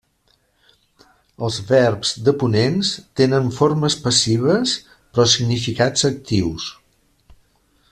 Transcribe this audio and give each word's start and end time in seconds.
Els 1.47 1.59
verbs 1.71 2.13
deponents 2.29 2.95
tenen 3.21 3.53
formes 3.59 3.99
passives 4.07 4.75
però 4.89 5.27
significats 5.37 6.09
actius. 6.13 6.69